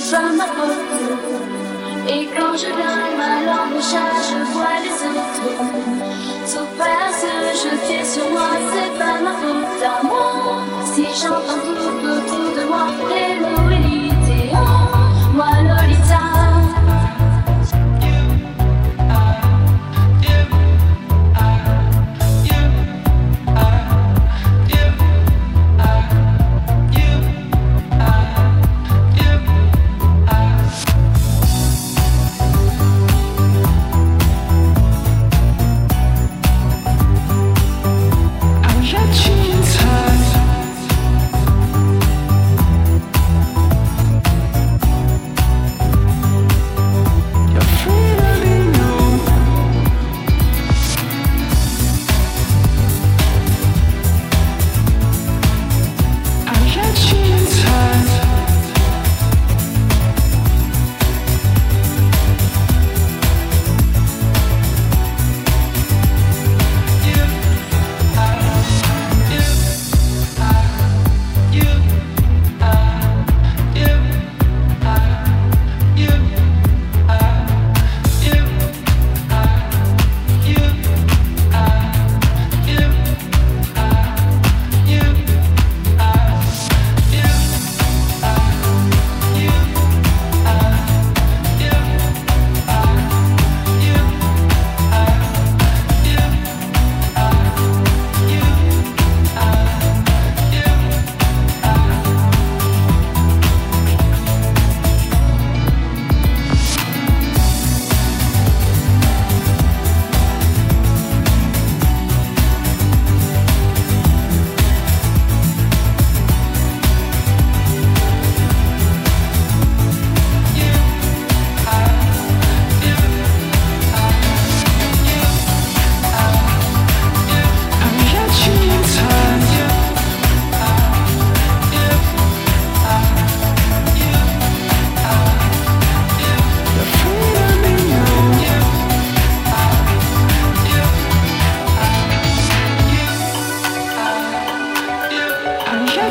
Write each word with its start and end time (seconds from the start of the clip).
c'est 0.00 0.10
toi 0.10 0.20
ma 0.36 0.44
faute. 0.44 0.78
Et 2.08 2.28
quand 2.36 2.56
je 2.56 2.66
donne 2.66 3.16
ma 3.16 3.44
langue 3.46 3.76
au 3.76 3.80
chat, 3.80 4.12
je 4.28 4.38
vois 4.52 4.76
les 4.84 4.96
autres. 5.08 5.42
Parce 6.78 7.22
que 7.22 7.34
je 7.62 7.70
tire 7.86 8.06
sur 8.06 8.28
moi, 8.30 8.50
c'est 8.72 8.98
pas 8.98 9.21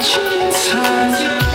Touch 0.00 0.70
time. 0.70 1.47